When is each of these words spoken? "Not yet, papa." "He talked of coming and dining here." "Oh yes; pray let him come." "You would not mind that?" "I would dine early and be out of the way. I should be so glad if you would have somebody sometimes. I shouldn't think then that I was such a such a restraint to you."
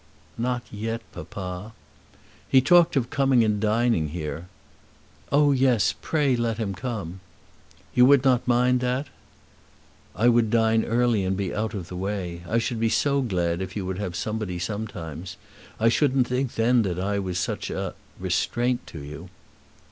"Not 0.39 0.63
yet, 0.71 1.01
papa." 1.11 1.73
"He 2.49 2.59
talked 2.59 2.95
of 2.95 3.11
coming 3.11 3.43
and 3.43 3.59
dining 3.59 4.07
here." 4.07 4.47
"Oh 5.31 5.51
yes; 5.51 5.93
pray 6.01 6.35
let 6.35 6.57
him 6.57 6.73
come." 6.73 7.19
"You 7.93 8.07
would 8.07 8.23
not 8.23 8.47
mind 8.47 8.79
that?" 8.79 9.09
"I 10.15 10.27
would 10.27 10.49
dine 10.49 10.83
early 10.85 11.23
and 11.23 11.37
be 11.37 11.53
out 11.53 11.75
of 11.75 11.87
the 11.87 11.95
way. 11.95 12.41
I 12.49 12.57
should 12.57 12.79
be 12.79 12.89
so 12.89 13.21
glad 13.21 13.61
if 13.61 13.75
you 13.75 13.85
would 13.85 13.99
have 13.99 14.15
somebody 14.15 14.57
sometimes. 14.57 15.37
I 15.79 15.87
shouldn't 15.89 16.27
think 16.27 16.55
then 16.55 16.81
that 16.81 16.99
I 16.99 17.19
was 17.19 17.37
such 17.37 17.69
a 17.69 17.73
such 17.75 17.79
a 17.93 18.23
restraint 18.23 18.87
to 18.87 19.01
you." 19.03 19.29